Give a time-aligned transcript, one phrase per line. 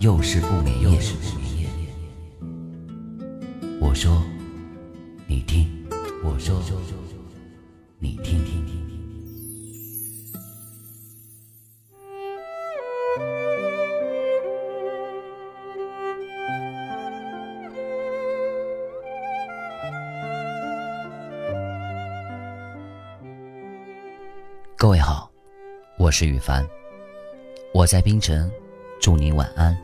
[0.00, 1.00] 又是不眠夜。
[3.80, 4.22] 我说，
[5.26, 5.66] 你听；
[6.22, 6.60] 我说，
[7.98, 8.38] 你听。
[8.38, 8.78] 听听听
[24.76, 25.28] 各位好，
[25.98, 26.64] 我是雨凡，
[27.72, 28.48] 我在冰城，
[29.00, 29.76] 祝你晚安。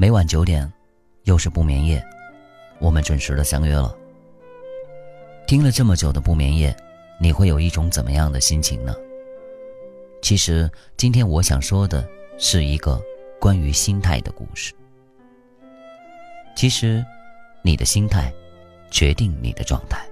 [0.00, 0.72] 每晚九点，
[1.24, 2.00] 又是不眠夜，
[2.78, 3.92] 我们准时的相约了。
[5.44, 6.72] 听了这么久的不眠夜，
[7.20, 8.94] 你会有一种怎么样的心情呢？
[10.22, 13.02] 其实今天我想说的是一个
[13.40, 14.72] 关于心态的故事。
[16.54, 17.04] 其实，
[17.62, 18.32] 你的心态
[18.92, 20.06] 决定你的状态。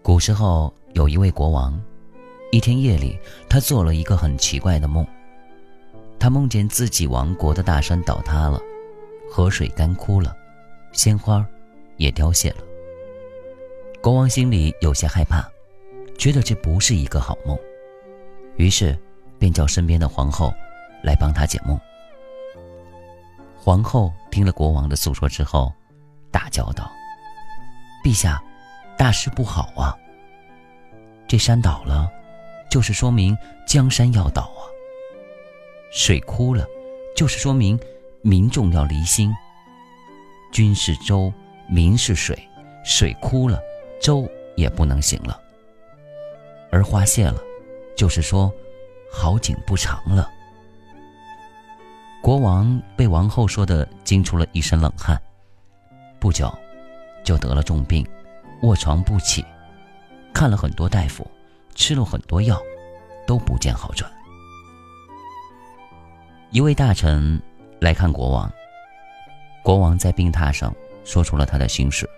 [0.00, 1.78] 古时候有一位国王，
[2.50, 3.18] 一天夜里，
[3.50, 5.06] 他做了一个很奇怪的梦。
[6.26, 8.60] 他梦见自己王国的大山倒塌了，
[9.30, 10.36] 河水干枯了，
[10.90, 11.46] 鲜花
[11.98, 12.56] 也凋谢了。
[14.02, 15.48] 国王心里有些害怕，
[16.18, 17.56] 觉得这不是一个好梦，
[18.56, 18.98] 于是
[19.38, 20.52] 便叫身边的皇后
[21.00, 21.78] 来帮他解梦。
[23.56, 25.72] 皇后听了国王的诉说之后，
[26.32, 26.90] 大叫道
[28.04, 28.42] ：“陛下！”
[28.98, 29.96] 大事不好啊！
[31.28, 32.10] 这山倒了，
[32.68, 34.66] 就是说明江山要倒啊。
[35.96, 36.62] 水枯了，
[37.16, 37.80] 就是说明
[38.20, 39.34] 民众要离心。
[40.52, 41.32] 君是舟，
[41.70, 42.38] 民是水，
[42.84, 43.58] 水枯了，
[43.98, 45.40] 舟也不能行了。
[46.70, 47.40] 而花谢了，
[47.96, 48.52] 就是说
[49.10, 50.30] 好景不长了。
[52.22, 55.18] 国王被王后说的惊出了一身冷汗，
[56.20, 56.54] 不久
[57.24, 58.06] 就得了重病。
[58.60, 59.42] 卧床不起，
[60.34, 61.26] 看了很多大夫，
[61.74, 62.60] 吃了很多药，
[63.26, 64.10] 都不见好转。
[66.56, 67.38] 一位大臣
[67.80, 68.50] 来看国王，
[69.62, 70.74] 国王在病榻上
[71.04, 72.08] 说出了他的心事。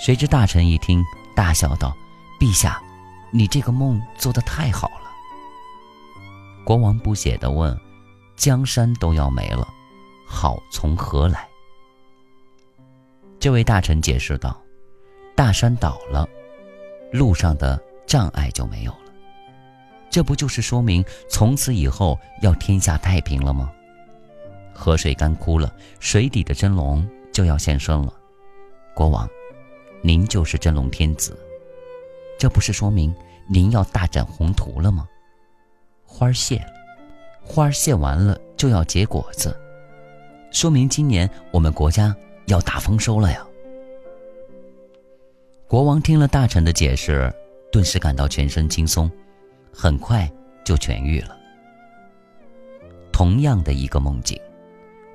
[0.00, 1.04] 谁知大臣一听，
[1.36, 1.94] 大笑道
[2.40, 2.82] ：“陛下，
[3.30, 5.12] 你这个梦做得太好了。”
[6.64, 7.78] 国王不解地问
[8.34, 9.68] ：“江山都要没了，
[10.26, 11.46] 好从何来？”
[13.38, 14.58] 这位大臣解释道。
[15.36, 16.26] 大山倒了，
[17.12, 19.03] 路上的障碍就没有了。
[20.14, 23.72] 这不就是说明从此以后要天下太平了吗？
[24.72, 28.14] 河水干枯了，水底的真龙就要现身了。
[28.94, 29.28] 国王，
[30.02, 31.36] 您就是真龙天子，
[32.38, 33.12] 这不是说明
[33.48, 35.08] 您要大展宏图了吗？
[36.04, 36.72] 花谢了，
[37.42, 39.60] 花谢完了就要结果子，
[40.52, 42.14] 说明今年我们国家
[42.46, 43.44] 要大丰收了呀。
[45.66, 47.34] 国王听了大臣的解释，
[47.72, 49.10] 顿时感到全身轻松，
[49.74, 50.30] 很快
[50.64, 51.36] 就痊愈了。
[53.12, 54.40] 同样的一个梦境，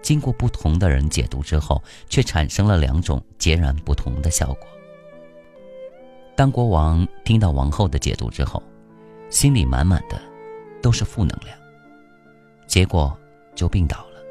[0.02, 4.68] 经过不同的人解读之后，却产生了两种截然不同的效果。
[6.36, 8.62] 当国王听到王后的解读之后，
[9.30, 10.22] 心里满满的
[10.82, 11.58] 都是负能量，
[12.68, 13.18] 结果
[13.56, 14.22] 就病倒了；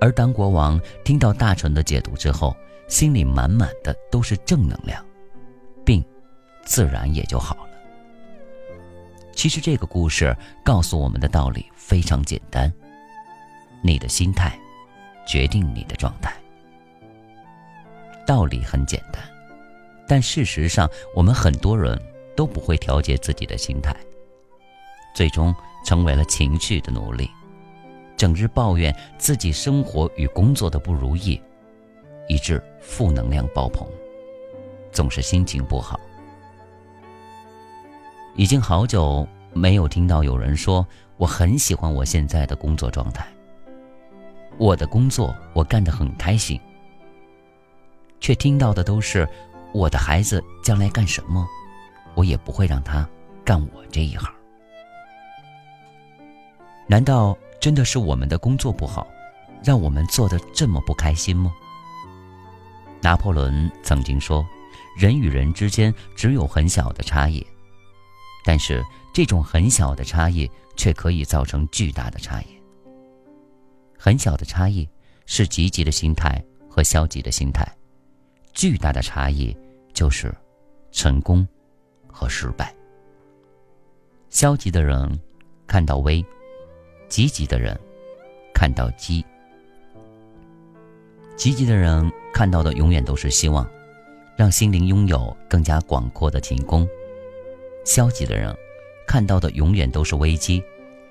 [0.00, 2.56] 而当国王听到大臣的解读之后，
[2.88, 5.04] 心里满满的都是正能量，
[5.84, 6.04] 病
[6.64, 7.73] 自然也就好了。
[9.34, 12.72] 其实这个故事告诉我们的道理非常简单：
[13.82, 14.58] 你的心态
[15.26, 16.34] 决定你的状态。
[18.26, 19.22] 道理很简单，
[20.08, 22.00] 但事实上我们很多人
[22.34, 23.94] 都不会调节自己的心态，
[25.14, 27.28] 最终成为了情绪的奴隶，
[28.16, 31.40] 整日抱怨自己生活与工作的不如意。
[32.26, 33.86] 以致负能量爆棚，
[34.90, 36.00] 总是心情不好。
[38.36, 40.84] 已经好久没有听到有人说
[41.16, 43.24] 我很喜欢我现在的工作状态。
[44.58, 46.60] 我的工作我干得很开心，
[48.20, 49.28] 却听到的都是
[49.72, 51.46] 我的孩子将来干什么，
[52.14, 53.08] 我也不会让他
[53.44, 54.28] 干我这一行。
[56.86, 59.06] 难道真的是我们的工作不好，
[59.62, 61.52] 让我们做的这么不开心吗？
[63.00, 64.44] 拿破仑曾经说
[64.98, 67.44] ：“人与人之间只有很小的差异，
[68.44, 72.46] 但是这种很小的差异却可以造成巨大的差异。
[73.98, 74.86] 很小的差异
[75.24, 77.66] 是积极的心态和消极的心态，
[78.52, 79.56] 巨大的差异
[79.94, 80.32] 就是
[80.92, 81.46] 成功
[82.06, 82.74] 和失败。
[84.28, 85.18] 消极的人
[85.66, 86.24] 看到危，
[87.08, 87.78] 积极的人
[88.52, 89.24] 看到机。
[91.36, 93.68] 积极的人看到的永远都是希望，
[94.36, 96.86] 让心灵拥有更加广阔的天空；
[97.84, 98.54] 消极的人
[99.06, 100.62] 看到的永远都是危机，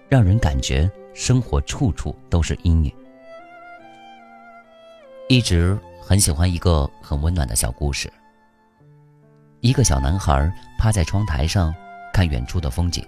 [0.10, 2.92] 让人感觉生活处处都是阴影。
[5.30, 8.12] 一直很喜欢一个很温暖的小故事：
[9.62, 11.74] 一个小男孩趴在窗台上
[12.14, 13.06] 看远处的风景。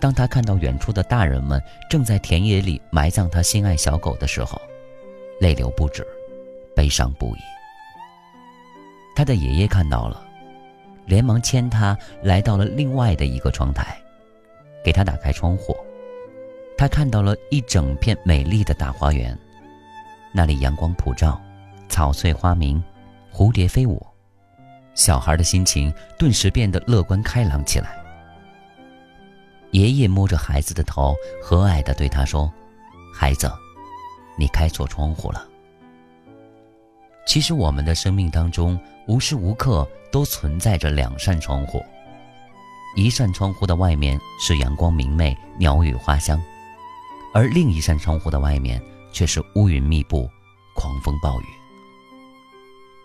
[0.00, 4.60] 当他看到远处的大人们正在田野里埋葬他心爱小狗的时候，
[5.40, 6.06] 泪流不止，
[6.74, 7.38] 悲伤不已。
[9.14, 10.26] 他的爷爷看到了，
[11.10, 14.00] 连忙牵他来到了另外的一个窗台，
[14.84, 15.76] 给他打开窗户。
[16.78, 19.36] 他看到了一整片美丽的大花园，
[20.32, 21.38] 那里阳光普照，
[21.88, 22.80] 草翠花明，
[23.32, 24.00] 蝴蝶飞舞。
[24.94, 27.98] 小孩的心情顿时变得乐观开朗起来。
[29.72, 32.52] 爷爷摸着孩子的头，和蔼地对他说
[33.12, 33.50] ：“孩子。”
[34.38, 35.44] 你开错窗户了。
[37.26, 38.78] 其实，我们的生命当中
[39.10, 41.84] 无时无刻都存在着两扇窗户，
[42.94, 46.40] 一扇窗户的外面是阳光明媚、鸟语花香，
[47.34, 48.80] 而另一扇窗户的外面
[49.10, 50.30] 却是乌云密布、
[50.76, 51.44] 狂风暴雨。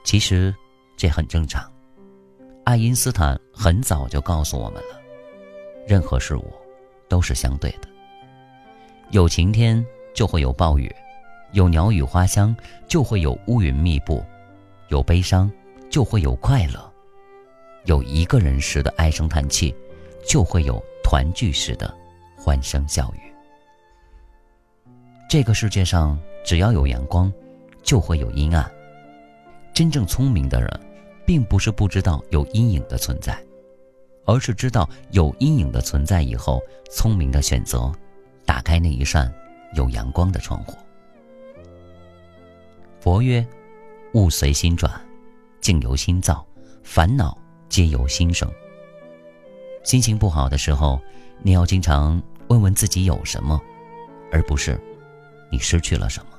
[0.03, 0.53] 其实，
[0.95, 1.67] 这很正常。
[2.65, 5.01] 爱因斯坦很早就告诉我们了，
[5.87, 6.53] 任何事物
[7.09, 7.89] 都是相对的，
[9.09, 10.95] 有晴天就会有暴雨。
[11.53, 12.55] 有鸟语花香，
[12.87, 14.23] 就会有乌云密布；
[14.89, 15.49] 有悲伤，
[15.95, 16.91] 就会有快乐；
[17.85, 19.73] 有一个人时的唉声叹气，
[20.27, 21.95] 就会有团聚时的
[22.37, 23.31] 欢声笑语。
[25.29, 27.31] 这个世界上，只要有阳光，
[27.81, 28.69] 就会有阴暗。
[29.73, 30.69] 真正聪明的人，
[31.25, 33.41] 并不是不知道有阴影的存在，
[34.25, 37.89] 而是知道有阴影的存在以后，聪明的选择，
[38.45, 39.33] 打开那一扇
[39.75, 40.75] 有阳光的窗户。
[42.99, 43.47] 佛曰
[44.13, 44.91] ：“物随心转，
[45.65, 46.45] 境由心造，
[46.83, 47.35] 烦恼
[47.69, 48.47] 皆由心生。”
[49.83, 51.01] 心情不好的时候，
[51.41, 53.59] 你要经常问问自己有什么，
[54.31, 54.79] 而不是
[55.51, 56.37] 你失去了什么。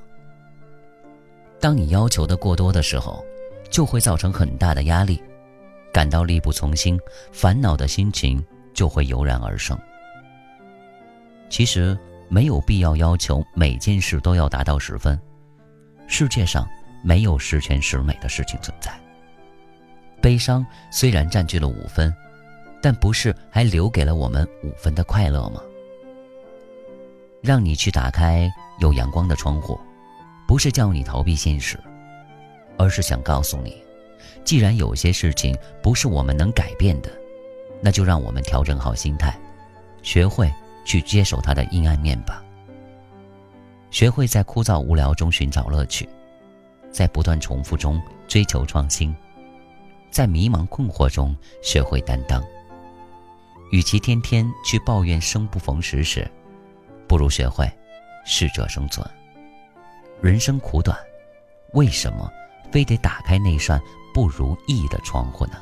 [1.59, 3.21] 当你要求的过多的时候，
[3.69, 5.21] 就会造成很大的压力，
[5.91, 6.97] 感到力不从心，
[7.33, 8.41] 烦恼的心情
[8.73, 9.77] 就会油然而生。
[11.49, 15.19] 其实没有必要要求每件事都要达到十分。
[16.07, 16.65] 世界上
[17.03, 18.97] 没有十全十美的事情存在。
[20.27, 22.13] 悲伤虽然占据了五分，
[22.81, 25.61] 但不是还留给了我们五分的快乐吗？
[27.41, 29.79] 让你去打开有阳光的窗户，
[30.45, 31.79] 不是叫你逃避现实，
[32.77, 33.81] 而是想告诉你，
[34.43, 37.09] 既然有些事情不是我们能改变的，
[37.79, 39.33] 那就让我们调整好心态，
[40.03, 40.51] 学会
[40.83, 42.43] 去接受它的阴暗面吧。
[43.91, 46.05] 学会在枯燥无聊中寻找乐趣，
[46.91, 49.15] 在不断重复中追求创新，
[50.09, 52.43] 在迷茫困惑中学会担当。
[53.71, 56.29] 与其天天去抱怨生不逢时时，
[57.07, 57.69] 不如学会
[58.25, 59.05] 适者生存。
[60.21, 60.97] 人生苦短，
[61.73, 62.31] 为什么
[62.71, 63.81] 非得打开那扇
[64.13, 65.57] 不如意的窗户呢？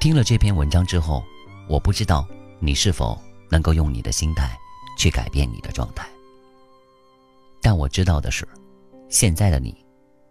[0.00, 1.24] 听了这篇文章之后，
[1.68, 2.26] 我不知道
[2.58, 3.20] 你是否
[3.50, 4.56] 能够用你的心态
[4.96, 6.08] 去改变你的状态。
[7.62, 8.46] 但我知道的是，
[9.08, 9.74] 现在的你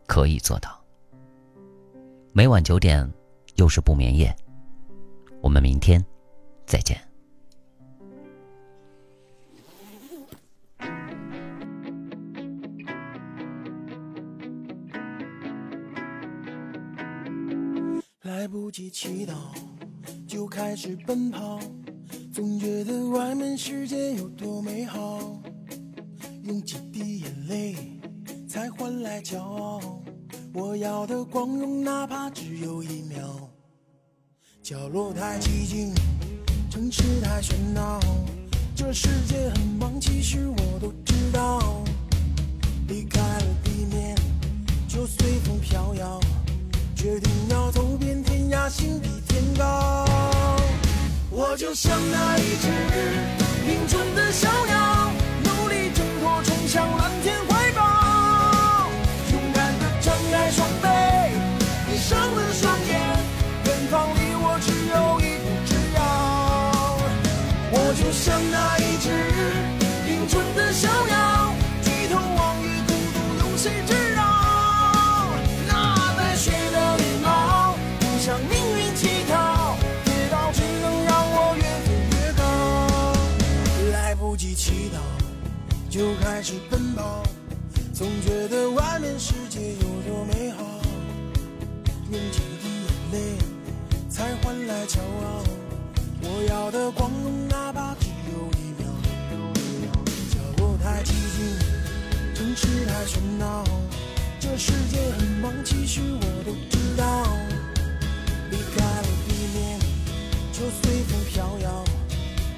[0.06, 0.80] 可以做到。
[2.38, 3.12] 每晚九点，
[3.56, 4.32] 又是不眠夜。
[5.42, 6.00] 我们明天
[6.68, 6.96] 再见。
[18.22, 19.34] 来不及祈祷，
[20.28, 21.60] 就开始奔跑，
[22.32, 25.42] 总觉得外面世界有多美好。
[26.44, 27.76] 用几滴眼泪
[28.48, 29.97] 才换来骄傲，
[30.60, 33.20] 我要的光荣哪怕只有一秒。
[34.64, 35.94] 角落太寂静，
[36.68, 38.00] 城市太喧闹，
[38.76, 41.84] 这世界很忙，其实我都知道。
[42.88, 44.16] 离开了地面，
[44.88, 46.20] 就随风飘摇，
[46.96, 50.06] 决定要走遍天涯，心比天高。
[51.30, 52.68] 我就像那一只
[53.68, 55.12] 林中的小鸟。
[55.44, 57.38] 努力挣脱，冲向蓝天
[96.92, 98.88] 光荣，哪怕只有一秒。
[100.32, 101.60] 角落太寂静，
[102.34, 103.64] 城市太喧闹，
[104.40, 107.28] 这世界很忙，其实我都知道。
[108.50, 109.80] 离开了地面，
[110.54, 111.84] 就随风飘摇，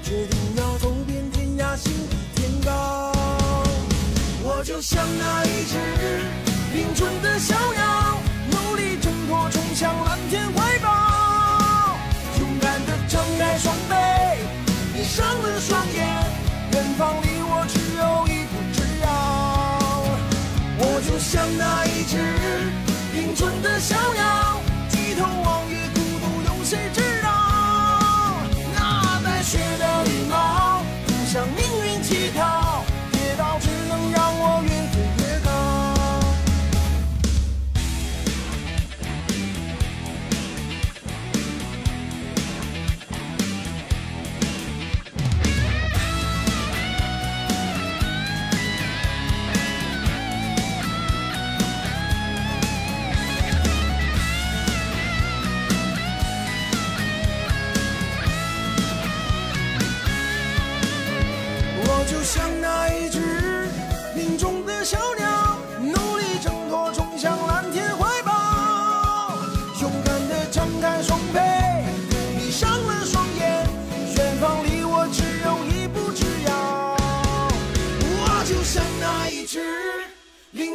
[0.02, 3.12] 决定要走遍天涯，心比天高。
[4.42, 5.76] 我就像那一只
[6.74, 8.18] 林中的小鸟，
[22.12, 22.18] 那一只
[23.12, 26.78] 林中的逍遥，低头望月，孤独有谁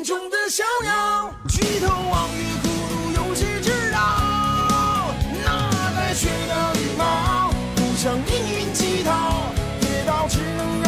[0.05, 5.15] 中的小鸟，举头望月，孤独有谁知道？
[5.43, 5.49] 那
[5.95, 10.84] 带血的羽毛，不向命运乞讨，跌倒只能